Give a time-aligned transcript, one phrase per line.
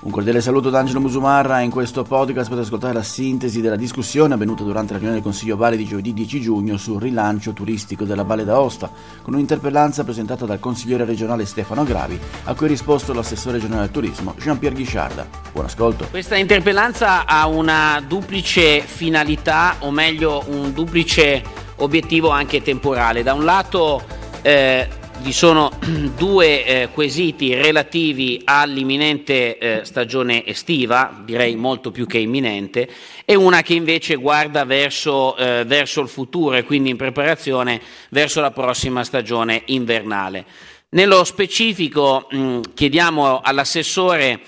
[0.00, 1.58] Un cordiale saluto da Angelo Musumarra.
[1.58, 5.56] In questo podcast potete ascoltare la sintesi della discussione avvenuta durante la riunione del Consiglio
[5.56, 8.88] Valle di giovedì 10 giugno sul rilancio turistico della Valle d'Aosta,
[9.22, 13.90] con un'interpellanza presentata dal consigliere regionale Stefano Gravi, a cui ha risposto l'assessore regionale al
[13.90, 15.26] turismo Jean-Pierre Ghisciarda.
[15.52, 16.06] Buon ascolto.
[16.10, 21.42] Questa interpellanza ha una duplice finalità, o meglio un duplice
[21.78, 23.24] obiettivo anche temporale.
[23.24, 24.00] Da un lato
[24.42, 24.88] eh,
[25.20, 25.70] vi sono
[26.16, 32.88] due eh, quesiti relativi all'imminente eh, stagione estiva, direi molto più che imminente,
[33.24, 38.40] e una che invece guarda verso, eh, verso il futuro e quindi in preparazione verso
[38.40, 40.44] la prossima stagione invernale.
[40.90, 44.40] Nello specifico mh, chiediamo all'assessore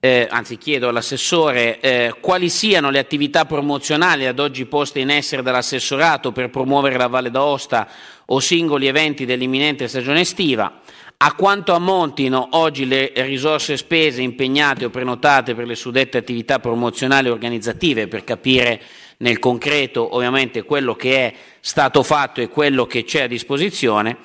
[0.00, 5.42] eh, anzi chiedo all'assessore eh, quali siano le attività promozionali ad oggi poste in essere
[5.42, 7.88] dall'assessorato per promuovere la Valle d'Aosta
[8.30, 10.80] o singoli eventi dell'imminente stagione estiva,
[11.18, 17.28] a quanto ammontino oggi le risorse spese impegnate o prenotate per le suddette attività promozionali
[17.28, 18.80] e organizzative per capire
[19.18, 24.16] nel concreto ovviamente quello che è stato fatto e quello che c'è a disposizione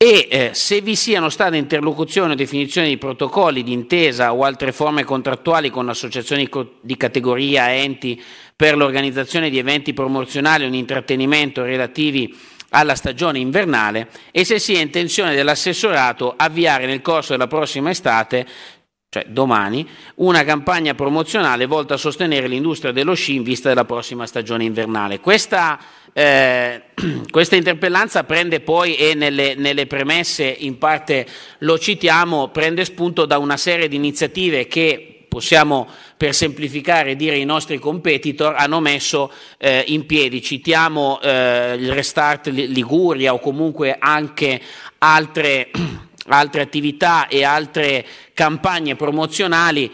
[0.00, 4.70] e eh, se vi siano state interlocuzioni o definizioni di protocolli di intesa o altre
[4.70, 6.48] forme contrattuali con associazioni
[6.80, 8.22] di categoria, enti
[8.54, 12.32] per l'organizzazione di eventi promozionali o di intrattenimento relativi
[12.70, 18.46] alla stagione invernale e se sia intenzione dell'assessorato avviare nel corso della prossima estate
[19.10, 24.26] cioè domani, una campagna promozionale volta a sostenere l'industria dello sci in vista della prossima
[24.26, 25.18] stagione invernale.
[25.18, 25.78] Questa,
[26.12, 26.82] eh,
[27.30, 31.26] questa interpellanza prende poi, e nelle, nelle, premesse in parte
[31.60, 35.86] lo citiamo, prende spunto da una serie di iniziative che possiamo
[36.16, 40.42] per semplificare dire i nostri competitor hanno messo eh, in piedi.
[40.42, 44.60] Citiamo eh, il Restart Liguria o comunque anche
[44.98, 45.70] altre
[46.26, 49.90] altre attività e altre campagne promozionali.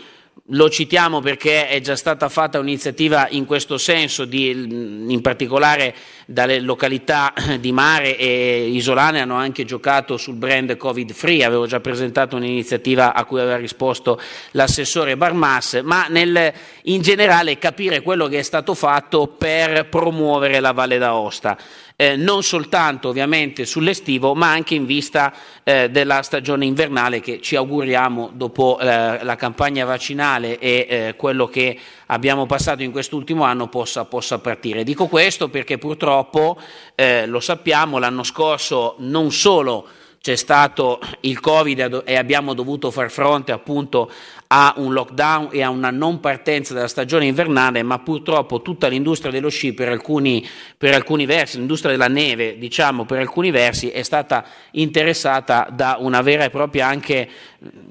[0.49, 5.95] Lo citiamo perché è già stata fatta un'iniziativa in questo senso, di, in particolare
[6.27, 11.81] dalle località di mare e isolane hanno anche giocato sul brand Covid Free, avevo già
[11.81, 14.21] presentato un'iniziativa a cui aveva risposto
[14.53, 16.53] l'assessore Barmas, ma nel,
[16.85, 21.57] in generale capire quello che è stato fatto per promuovere la Valle d'Aosta.
[21.97, 27.55] Eh, non soltanto ovviamente sull'estivo, ma anche in vista eh, della stagione invernale che ci
[27.55, 31.79] auguriamo dopo eh, la campagna vaccinale e eh, quello che
[32.15, 34.85] abbiamo passato in quest'ultimo anno possa, possa partire.
[34.85, 36.57] Dico questo perché purtroppo,
[36.95, 39.87] eh, lo sappiamo, l'anno scorso non solo
[40.21, 44.11] c'è stato il Covid e abbiamo dovuto far fronte appunto
[44.57, 49.33] a un lockdown e a una non partenza della stagione invernale, ma purtroppo tutta l'industria
[49.33, 50.47] dello sci per alcuni,
[50.79, 56.23] per alcuni versi, l'industria della neve, diciamo per alcuni versi, è stata interessata da una
[56.23, 57.29] vera e propria anche,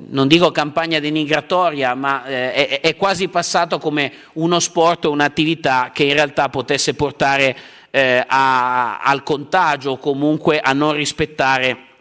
[0.07, 5.91] non dico campagna denigratoria, ma eh, è, è, quasi passato come uno sport o un'attività
[5.94, 7.57] che in realtà potesse portare
[7.91, 11.91] eh, a, al contagio o comunque a non rispettare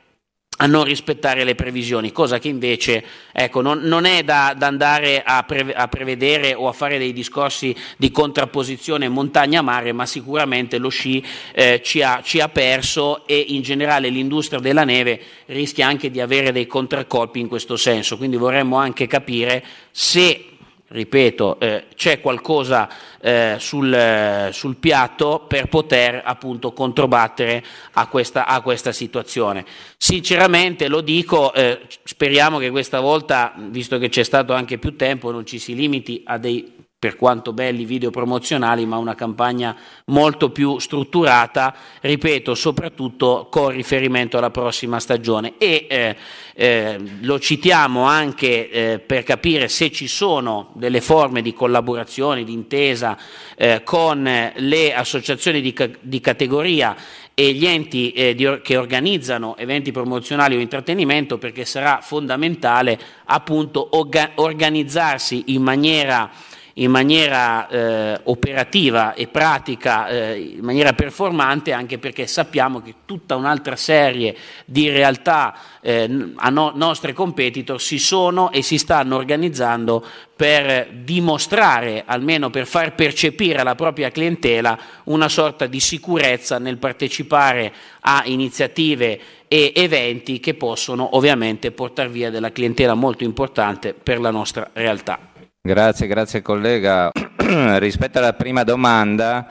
[0.63, 5.21] a non rispettare le previsioni, cosa che invece ecco, non, non, è da, da andare
[5.25, 10.89] a, pre, a, prevedere o a fare dei discorsi di contrapposizione montagna-mare, ma sicuramente lo
[10.89, 11.21] sci
[11.53, 16.21] eh, ci, ha, ci, ha, perso e in generale l'industria della neve rischia anche di
[16.21, 20.52] avere dei contraccolpi in questo senso, quindi vorremmo anche capire se
[20.93, 22.89] ripeto, eh, c'è qualcosa
[23.21, 29.65] eh, sul, eh, sul, piatto per poter appunto controbattere a questa, a questa situazione.
[29.97, 35.31] Sinceramente lo dico, eh, speriamo che questa volta, visto che c'è stato anche più tempo,
[35.31, 39.75] non ci si limiti a dei per quanto belli video promozionali, ma una campagna
[40.05, 45.55] molto più strutturata, ripeto, soprattutto con riferimento alla prossima stagione.
[45.59, 46.17] E eh,
[46.55, 52.53] eh, lo citiamo anche eh, per capire se ci sono delle forme di collaborazione, di
[52.53, 53.19] intesa
[53.57, 54.23] eh, con
[54.55, 56.95] le associazioni di, di categoria
[57.35, 63.89] e gli enti eh, di, che organizzano eventi promozionali o intrattenimento perché sarà fondamentale appunto
[63.97, 66.31] orga, organizzarsi in maniera
[66.75, 73.37] in maniera eh, operativa e pratica, eh, in maniera performante, anche perché sappiamo che tutta
[73.37, 80.05] un'altra serie di realtà eh, a no- nostre competitor si sono e si stanno organizzando
[80.35, 87.73] per dimostrare, almeno per far percepire alla propria clientela, una sorta di sicurezza nel partecipare
[88.01, 94.31] a iniziative e eventi che possono ovviamente portare via della clientela molto importante per la
[94.31, 95.32] nostra realtà.
[95.65, 97.13] Grazie, grazie collega.
[97.79, 99.47] Rispetto alla prima domanda,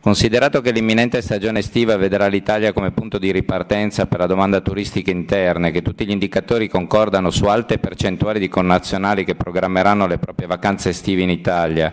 [0.00, 5.10] Considerato che l'imminente stagione estiva vedrà l'Italia come punto di ripartenza per la domanda turistica
[5.10, 10.18] interna e che tutti gli indicatori concordano su alte percentuali di connazionali che programmeranno le
[10.18, 11.92] proprie vacanze estive in Italia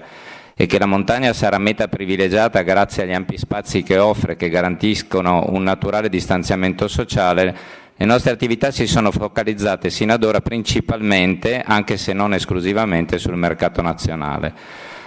[0.55, 5.47] e che la montagna sarà meta privilegiata grazie agli ampi spazi che offre, che garantiscono
[5.49, 7.55] un naturale distanziamento sociale,
[7.95, 13.35] le nostre attività si sono focalizzate sino ad ora principalmente, anche se non esclusivamente, sul
[13.35, 14.53] mercato nazionale.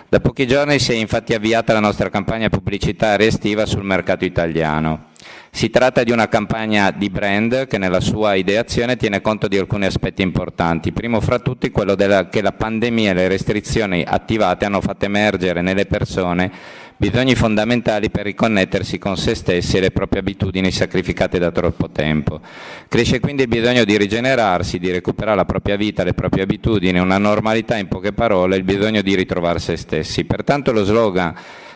[0.08, 5.06] Da pochi giorni si è infatti avviata la nostra campagna pubblicitaria estiva sul mercato italiano.
[5.50, 9.86] Si tratta di una campagna di brand che nella sua ideazione tiene conto di alcuni
[9.86, 10.92] aspetti importanti.
[10.92, 15.60] Primo fra tutti quello della, che la pandemia e le restrizioni attivate hanno fatto emergere
[15.60, 16.52] nelle persone
[16.98, 22.40] bisogni fondamentali per riconnettersi con se stessi e le proprie abitudini sacrificate da troppo tempo.
[22.88, 27.18] Cresce quindi il bisogno di rigenerarsi, di recuperare la propria vita, le proprie abitudini, una
[27.18, 30.24] normalità in poche parole, il bisogno di ritrovare se stessi.
[30.24, 31.34] Pertanto lo slogan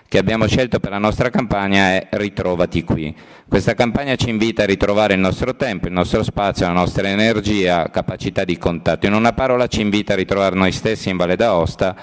[0.08, 3.14] che abbiamo scelto per la nostra campagna è Ritrovati qui.
[3.46, 7.88] Questa campagna ci invita a ritrovare il nostro tempo, il nostro spazio, la nostra energia,
[7.90, 9.06] capacità di contatto.
[9.06, 11.94] In una parola ci invita a ritrovare noi stessi in Valle d'Aosta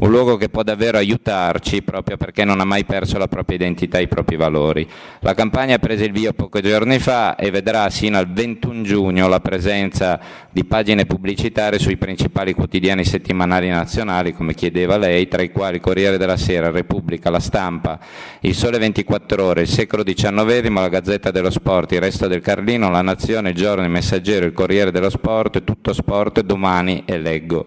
[0.00, 3.98] un luogo che può davvero aiutarci proprio perché non ha mai perso la propria identità
[3.98, 4.88] e i propri valori.
[5.20, 9.28] La campagna ha preso il via pochi giorni fa e vedrà sino al 21 giugno
[9.28, 10.18] la presenza
[10.50, 16.16] di pagine pubblicitarie sui principali quotidiani settimanali nazionali, come chiedeva lei, tra i quali Corriere
[16.16, 17.98] della Sera, Repubblica, La Stampa,
[18.40, 22.90] Il Sole 24 Ore, Il Secolo XIX, la Gazzetta dello Sport, Il Resto del Carlino,
[22.90, 27.66] La Nazione, Il Giorno, Il Messaggero, Il Corriere dello Sport, Tutto Sport, Domani e Leggo.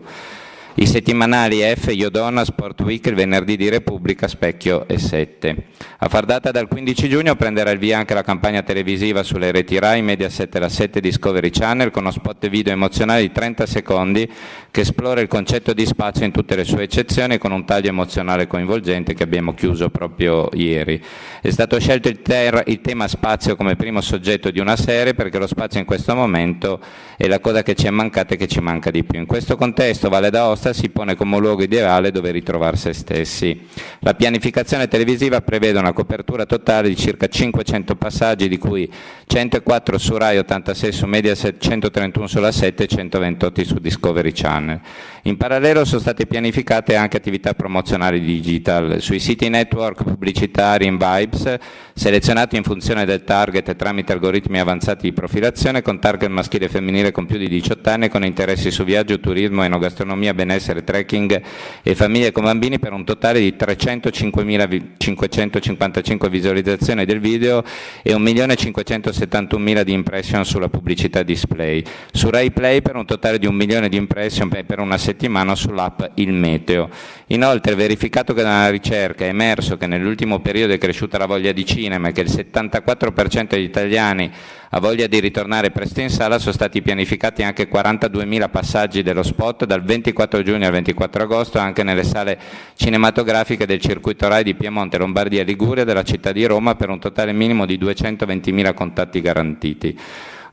[0.75, 5.65] I settimanali F, Iodonna, Sport Week, il venerdì di Repubblica, Specchio e 7.
[5.99, 9.77] A far data dal 15 giugno prenderà il via anche la campagna televisiva sulle reti
[9.77, 14.27] Rai, Mediaset e la 7 Discovery Channel con uno spot video emozionale di 30 secondi
[14.71, 18.47] che esplora il concetto di spazio in tutte le sue eccezioni con un taglio emozionale
[18.47, 20.99] coinvolgente che abbiamo chiuso proprio ieri.
[21.39, 25.37] È stato scelto il, ter- il tema spazio come primo soggetto di una serie perché
[25.37, 26.79] lo spazio in questo momento
[27.15, 29.19] è la cosa che ci è mancata e che ci manca di più.
[29.19, 33.67] In questo contesto Valle d'Aosta proposta si pone come luogo ideale dove ritrovare se stessi.
[33.99, 38.89] La pianificazione televisiva prevede una copertura totale di circa 500 passaggi, di cui
[39.25, 44.79] 104 su Rai, 86 su Mediaset, 131 sulla 7 e 128 su Discovery Channel.
[45.23, 51.57] In parallelo sono state pianificate anche attività promozionali digital sui siti network pubblicitari in Vibes,
[51.93, 56.69] selezionati in funzione del target e tramite algoritmi avanzati di profilazione con target maschile e
[56.69, 61.41] femminile con più di 18 anni con interessi su viaggio, turismo, enogastronomia, benessere benessere, trekking
[61.81, 67.63] e famiglie con bambini per un totale di 305.555 visualizzazioni del video
[68.01, 71.83] e 1.571.000 di impression sulla pubblicità display.
[72.11, 76.01] Su Rai Play per un totale di un milione di impression per una settimana sull'app
[76.15, 76.89] Il Meteo.
[77.27, 81.65] Inoltre, verificato che dalla ricerca è emerso che nell'ultimo periodo è cresciuta la voglia di
[81.65, 84.31] cinema e che il 74% degli italiani
[84.75, 89.65] ha voglia di ritornare presto in sala, sono stati pianificati anche 42.000 passaggi dello spot
[89.65, 92.39] dal 24 giugno al 24 agosto anche nelle sale
[92.75, 96.99] cinematografiche del circuito RAI di Piemonte, Lombardia e Liguria della città di Roma per un
[96.99, 99.97] totale minimo di 220.000 contatti garantiti.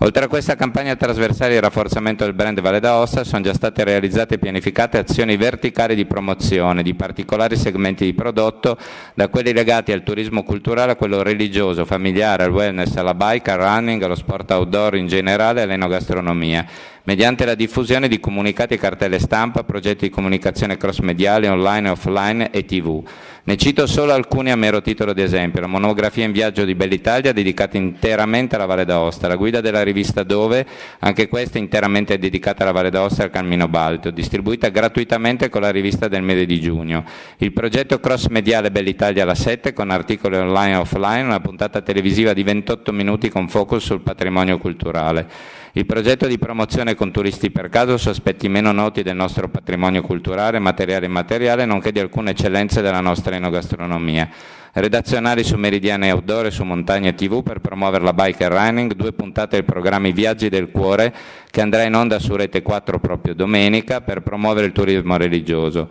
[0.03, 4.37] Oltre a questa campagna trasversale di rafforzamento del brand Valle d'Aosta sono già state realizzate
[4.37, 8.79] e pianificate azioni verticali di promozione di particolari segmenti di prodotto,
[9.13, 13.59] da quelli legati al turismo culturale a quello religioso, familiare, al wellness, alla bike, al
[13.59, 16.65] running, allo sport outdoor in generale e all'enogastronomia
[17.11, 22.65] mediante la diffusione di comunicati e cartelle stampa, progetti di comunicazione cross-mediale, online, offline e
[22.65, 23.03] tv.
[23.43, 27.33] Ne cito solo alcuni a mero titolo di esempio, la monografia in viaggio di Bell'Italia
[27.33, 30.65] dedicata interamente alla Valle d'Aosta, la guida della rivista Dove,
[31.01, 35.71] anche questa interamente dedicata alla Valle d'Aosta e al Cammino Balto, distribuita gratuitamente con la
[35.71, 37.03] rivista del mese di giugno.
[37.39, 42.45] Il progetto cross-mediale Bell'Italia alla 7 con articoli online e offline, una puntata televisiva di
[42.45, 45.59] 28 minuti con focus sul patrimonio culturale.
[45.75, 50.03] Il progetto di promozione con turisti per caso su aspetti meno noti del nostro patrimonio
[50.03, 54.29] culturale, materiale e immateriale, nonché di alcune eccellenze della nostra enogastronomia.
[54.73, 59.13] Redazionali su Meridiane Outdoor e su Montagne TV per promuovere la bike and running, due
[59.13, 61.15] puntate del programma I Viaggi del Cuore
[61.49, 65.89] che andrà in onda su Rete 4 proprio domenica per promuovere il turismo religioso.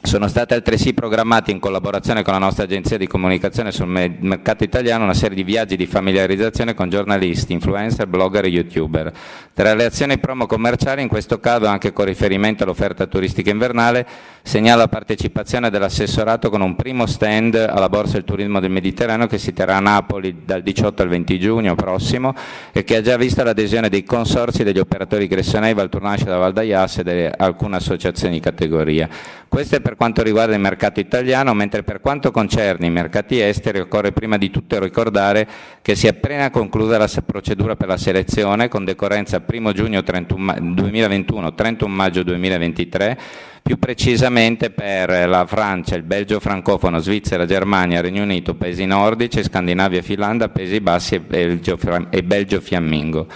[0.00, 5.02] Sono state altresì programmati in collaborazione con la nostra agenzia di comunicazione sul mercato italiano
[5.02, 9.12] una serie di viaggi di familiarizzazione con giornalisti, influencer, blogger e youtuber.
[9.52, 14.06] Tra le azioni promo commerciali, in questo caso anche con riferimento all'offerta turistica invernale,
[14.40, 19.38] segnala la partecipazione dell'assessorato con un primo stand alla Borsa del Turismo del Mediterraneo che
[19.38, 22.34] si terrà a Napoli dal 18 al 20 giugno prossimo
[22.72, 26.98] e che ha già visto l'adesione dei consorsi degli operatori Gressonei, Valtournace da Val d'Aias
[26.98, 29.08] e di alcune associazioni di categoria.
[29.48, 34.12] Queste per quanto riguarda il mercato italiano, mentre per quanto concerne i mercati esteri occorre
[34.12, 35.48] prima di tutto ricordare
[35.80, 40.56] che si è appena conclusa la procedura per la selezione con decorrenza 1 giugno 31,
[40.60, 43.18] 2021, 31 maggio 2023,
[43.62, 50.02] più precisamente per la Francia, il Belgio francofono, Svizzera, Germania, Regno Unito, Paesi nordici, Scandinavia,
[50.02, 51.78] Finlandia, Paesi Bassi e Belgio,
[52.10, 53.26] e Belgio fiammingo.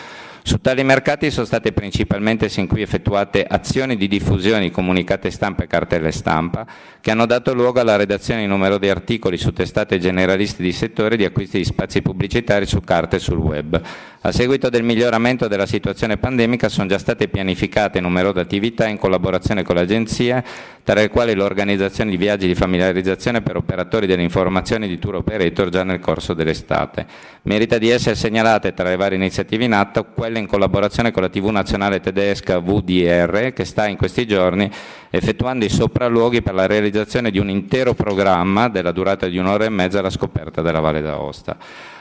[0.45, 5.63] Su tali mercati sono state principalmente sin qui effettuate azioni di diffusione di comunicate stampa
[5.63, 6.67] e cartelle stampa
[7.01, 11.25] che hanno dato luogo alla redazione di numerosi articoli su testate generaliste di settore di
[11.25, 13.81] acquisti di spazi pubblicitari su carta e sul web.
[14.25, 19.65] A seguito del miglioramento della situazione pandemica sono già state pianificate numerose attività in collaborazione
[19.65, 20.45] con le agenzie,
[20.85, 25.71] tra le quali l'organizzazione di viaggi di familiarizzazione per operatori delle informazioni di tour operator
[25.71, 27.05] già nel corso dell'estate.
[27.43, 31.23] Merita di essere segnalate tra le varie iniziative in atto quelle quella in collaborazione con
[31.23, 34.71] la TV nazionale tedesca VDR che sta in questi giorni
[35.11, 39.69] effettuando i sopralluoghi per la realizzazione di un intero programma della durata di un'ora e
[39.69, 41.57] mezza alla scoperta della Valle d'Aosta.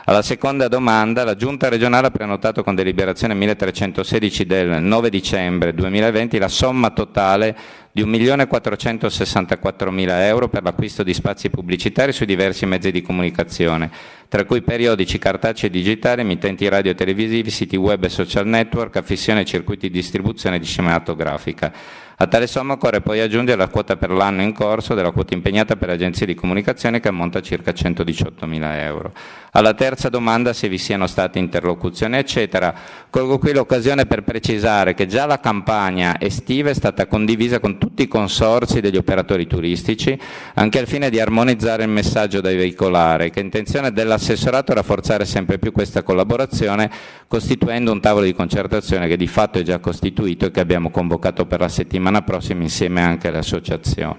[0.05, 6.37] Alla seconda domanda, la Giunta regionale ha prenotato con deliberazione 1316 del 9 dicembre 2020
[6.39, 7.55] la somma totale
[7.91, 13.91] di 1.464.000 euro per l'acquisto di spazi pubblicitari sui diversi mezzi di comunicazione,
[14.29, 19.41] tra cui periodici cartacei digitali, emittenti radio e televisivi, siti web e social network, affissione
[19.41, 21.73] e circuiti di distribuzione di cinematografica.
[22.21, 25.75] A tale somma occorre poi aggiungere la quota per l'anno in corso della quota impegnata
[25.75, 29.11] per agenzie di comunicazione che ammonta a circa 118.000 euro.
[29.53, 32.75] Alla terza domanda se vi siano state interlocuzioni eccetera,
[33.09, 38.03] colgo qui l'occasione per precisare che già la campagna estiva è stata condivisa con tutti
[38.03, 40.15] i consorsi degli operatori turistici,
[40.53, 45.57] anche al fine di armonizzare il messaggio da veicolare, che è intenzione dell'assessorato rafforzare sempre
[45.57, 46.89] più questa collaborazione,
[47.27, 51.47] costituendo un tavolo di concertazione che di fatto è già costituito e che abbiamo convocato
[51.47, 54.17] per la settimana prossima insieme anche alle associazioni.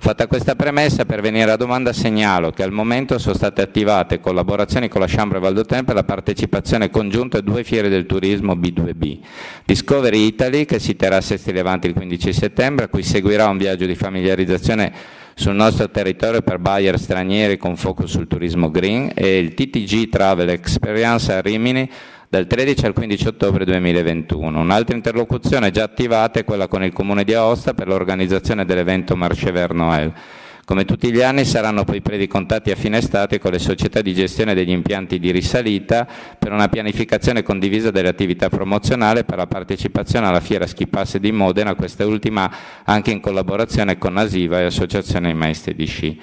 [0.00, 4.88] Fatta questa premessa, per venire alla domanda segnalo che al momento sono state attivate collaborazioni
[4.88, 9.18] con la Chambre Valdotene per la partecipazione congiunta a due fiere del turismo B2B.
[9.64, 13.58] Discovery Italy, che si terrà a Sesti Levanti il 15 settembre, a cui seguirà un
[13.58, 14.92] viaggio di familiarizzazione
[15.34, 20.48] sul nostro territorio per buyer stranieri con focus sul turismo green e il TTG Travel
[20.48, 21.88] Experience a Rimini
[22.30, 24.60] dal 13 al 15 ottobre 2021.
[24.60, 29.50] Un'altra interlocuzione già attivata è quella con il Comune di Aosta per l'organizzazione dell'evento Marche
[29.50, 30.12] Vert Noël.
[30.66, 34.12] Come tutti gli anni saranno poi previ contatti a fine estate con le società di
[34.12, 36.06] gestione degli impianti di risalita
[36.38, 41.32] per una pianificazione condivisa delle attività promozionali per la partecipazione alla fiera Ski Pass di
[41.32, 42.52] Modena, questa ultima
[42.84, 46.20] anche in collaborazione con Asiva e Associazione Maestri di Sci.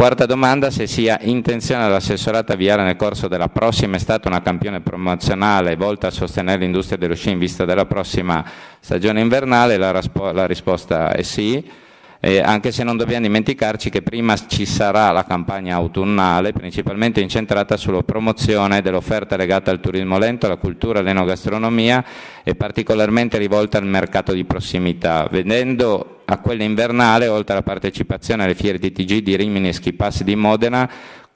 [0.00, 5.76] Quarta domanda, se sia intenzione dell'assessorato avviare nel corso della prossima estate una campione promozionale
[5.76, 8.42] volta a sostenere l'industria dello sci in vista della prossima
[8.80, 9.92] stagione invernale, la,
[10.32, 11.62] la risposta è sì.
[12.22, 17.78] Eh, anche se non dobbiamo dimenticarci che prima ci sarà la campagna autunnale, principalmente incentrata
[17.78, 22.04] sulla promozione dell'offerta legata al turismo lento, alla cultura all'enogastronomia
[22.44, 28.54] e particolarmente rivolta al mercato di prossimità, vedendo a quella invernale, oltre alla partecipazione alle
[28.54, 30.88] fiere TTG di Rimini e Schipassi di Modena,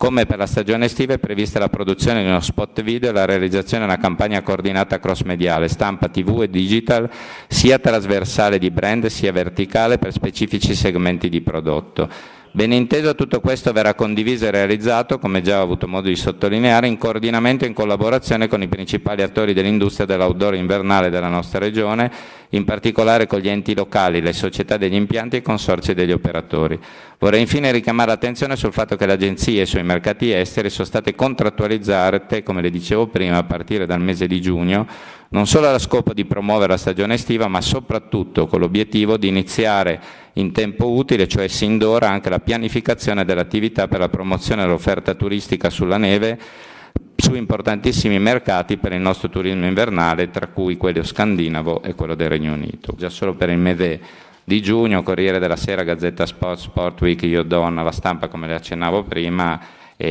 [0.05, 3.25] come per la stagione estiva è prevista la produzione di uno spot video e la
[3.25, 7.09] realizzazione di una campagna coordinata cross-mediale, stampa, tv e digital,
[7.49, 12.11] sia trasversale di brand sia verticale per specifici segmenti di prodotto.
[12.57, 16.87] Ben inteso tutto questo verrà condiviso e realizzato, come già ho avuto modo di sottolineare,
[16.87, 22.09] in coordinamento e in collaborazione con i principali attori dell'industria dell'outdoor invernale della nostra regione,
[22.51, 26.79] in particolare con gli enti locali, le società degli impianti e i consorzi degli operatori.
[27.19, 32.45] Vorrei infine richiamare l'attenzione sul fatto che le agenzie sui mercati esteri sono state contrattualizzate,
[32.45, 34.87] come le dicevo prima, a partire dal mese di giugno,
[35.31, 40.01] non solo allo scopo di promuovere la stagione estiva, ma soprattutto con l'obiettivo di iniziare
[40.35, 45.71] in tempo utile, cioè sin d'ora, anche la pianificazione dell'attività per la promozione dell'offerta turistica
[45.71, 46.39] sulla neve
[47.17, 52.29] su importantissimi mercati per il nostro turismo invernale, tra cui quello scandinavo e quello del
[52.29, 52.95] Regno Unito.
[52.97, 54.01] Già solo per il mese
[54.45, 58.55] di giugno, Corriere della Sera, Gazzetta Sport, Sport Week, Io Donna, La Stampa, come le
[58.55, 59.59] accennavo prima,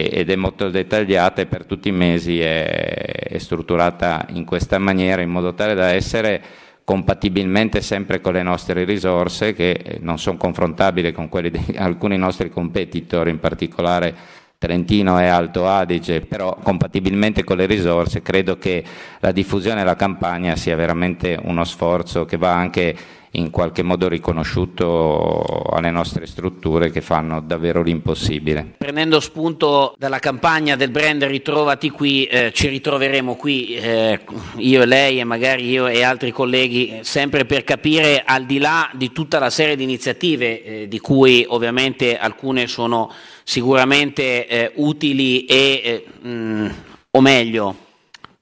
[0.02, 5.22] ed è molto dettagliata e per tutti i mesi è, è strutturata in questa maniera
[5.22, 6.42] in modo tale da essere
[6.84, 12.50] compatibilmente sempre con le nostre risorse che non sono confrontabili con quelle di alcuni nostri
[12.50, 18.84] competitor, in particolare Trentino e Alto Adige, però compatibilmente con le risorse credo che
[19.20, 22.96] la diffusione della campagna sia veramente uno sforzo che va anche
[23.36, 28.76] in qualche modo riconosciuto alle nostre strutture che fanno davvero l'impossibile.
[28.78, 34.20] Prendendo spunto dalla campagna del brand Ritrovati qui, eh, ci ritroveremo qui, eh,
[34.58, 38.90] io e lei e magari io e altri colleghi, sempre per capire al di là
[38.94, 43.12] di tutta la serie di iniziative, eh, di cui ovviamente alcune sono
[43.44, 46.70] sicuramente eh, utili e, eh, mh, mm,
[47.12, 47.76] o meglio,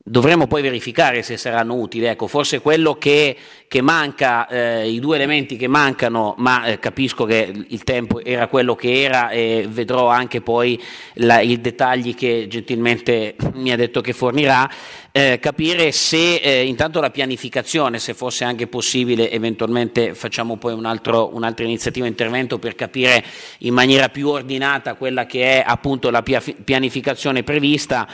[0.04, 2.06] Dovremmo poi verificare se saranno utili.
[2.06, 7.26] Ecco, forse quello che, che manca, eh, i due elementi che mancano, ma eh, capisco
[7.26, 10.82] che il tempo era quello che era e vedrò anche poi
[11.16, 14.68] la, i dettagli che gentilmente mi ha detto che fornirà,
[15.12, 20.86] eh, capire se eh, intanto la pianificazione, se fosse anche possibile, eventualmente facciamo poi un
[20.86, 23.24] altro, un'altra iniziativa intervento per capire
[23.60, 28.08] in maniera più ordinata quella che è appunto la pianificazione prevista.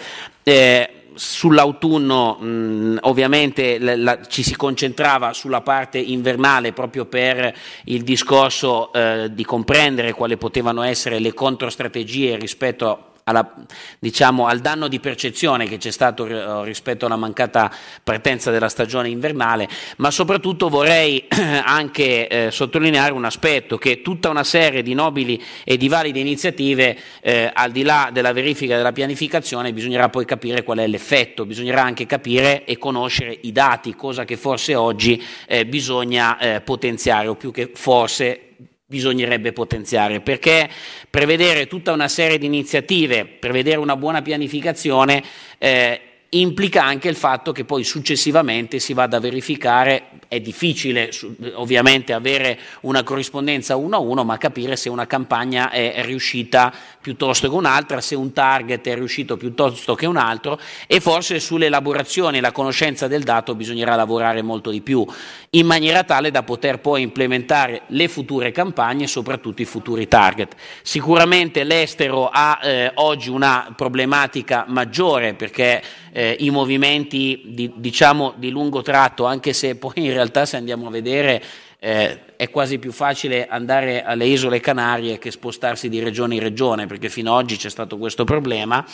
[0.44, 7.54] Eh, sull'autunno mh, ovviamente la, la, ci si concentrava sulla parte invernale proprio per
[7.86, 13.54] il discorso eh, di comprendere quali potevano essere le controstrategie rispetto alla,
[14.00, 17.72] diciamo, al danno di percezione che c'è stato eh, rispetto alla mancata
[18.04, 19.68] partenza della stagione invernale,
[19.98, 21.26] ma soprattutto vorrei
[21.64, 26.98] anche eh, sottolineare un aspetto che tutta una serie di nobili e di valide iniziative,
[27.22, 31.84] eh, al di là della verifica della pianificazione, bisognerà poi capire qual è l'effetto, bisognerà
[31.84, 37.36] anche capire e conoscere i dati, cosa che forse oggi eh, bisogna eh, potenziare o
[37.36, 38.47] più che forse
[38.90, 40.70] bisognerebbe potenziare, perché
[41.10, 45.22] prevedere tutta una serie di iniziative, prevedere una buona pianificazione,
[45.58, 51.10] eh, implica anche il fatto che poi successivamente si vada a verificare, è difficile
[51.54, 57.50] ovviamente avere una corrispondenza uno a uno, ma capire se una campagna è riuscita piuttosto
[57.50, 62.42] che un'altra, se un target è riuscito piuttosto che un altro e forse sull'elaborazione e
[62.42, 65.06] la conoscenza del dato bisognerà lavorare molto di più,
[65.52, 70.56] in maniera tale da poter poi implementare le future campagne e soprattutto i futuri target.
[70.82, 75.82] Sicuramente l'estero ha eh, oggi una problematica maggiore perché
[76.12, 80.88] eh, i movimenti di, diciamo, di lungo tratto, anche se poi in realtà se andiamo
[80.88, 81.42] a vedere
[81.80, 86.88] eh, è quasi più facile andare alle isole Canarie che spostarsi di regione in regione,
[86.88, 88.86] perché fino ad oggi c'è stato questo problema,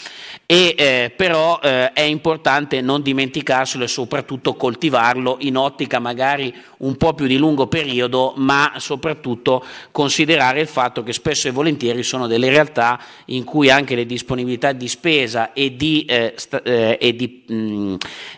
[0.54, 6.96] e, eh, però eh, è importante non dimenticarselo e soprattutto coltivarlo in ottica magari un
[6.96, 12.28] po' più di lungo periodo, ma soprattutto considerare il fatto che spesso e volentieri sono
[12.28, 17.16] delle realtà in cui anche le disponibilità di spesa e di, eh, sta, eh, e
[17.16, 17.96] di, mh, mm,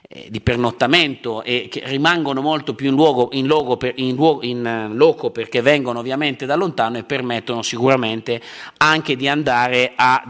[0.08, 4.46] eh, di pernottamento e che rimangono molto più in luogo, in, luogo per, in, luogo,
[4.46, 8.40] in loco perché vengono ovviamente da lontano e permettono sicuramente
[8.78, 10.24] anche di andare a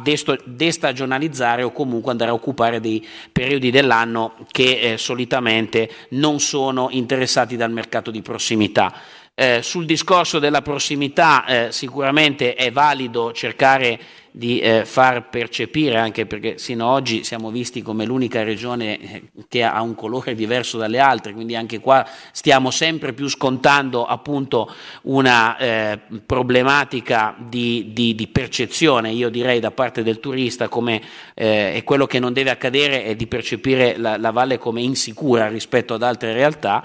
[0.46, 7.56] destagionalizzare o comunque andare a occupare dei periodi dell'anno che eh, solitamente non sono interessati
[7.56, 8.94] dal mercato di prossimità.
[9.36, 14.00] Eh, sul discorso della prossimità eh, sicuramente è valido cercare
[14.38, 19.24] di eh, far percepire, anche perché sino ad oggi siamo visti come l'unica regione eh,
[19.48, 24.70] che ha un colore diverso dalle altre, quindi anche qua stiamo sempre più scontando appunto
[25.04, 31.02] una eh, problematica di, di, di, percezione, io direi da parte del turista come
[31.34, 35.48] eh, e quello che non deve accadere è di percepire la, la valle come insicura
[35.48, 36.84] rispetto ad altre realtà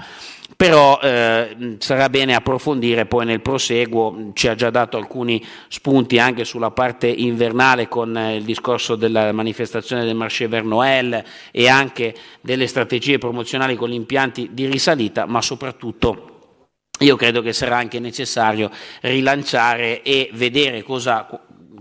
[0.56, 6.44] però eh, sarà bene approfondire poi nel proseguo, ci ha già dato alcuni spunti anche
[6.44, 12.14] sulla parte invernale con eh, il discorso della manifestazione del Marché Ver Noël e anche
[12.40, 16.26] delle strategie promozionali con gli impianti di risalita, ma soprattutto
[17.00, 21.26] io credo che sarà anche necessario rilanciare e vedere cosa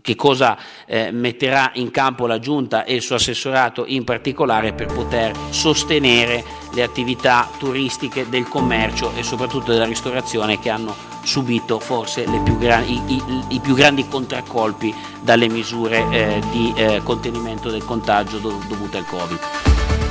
[0.01, 4.87] che cosa eh, metterà in campo la Giunta e il suo assessorato in particolare per
[4.87, 12.23] poter sostenere le attività turistiche del commercio e soprattutto della ristorazione che hanno subito forse
[12.43, 17.83] più gran, i, i, i, più grandi contraccolpi dalle misure eh, di eh, contenimento del
[17.83, 19.78] contagio dovute al Covid.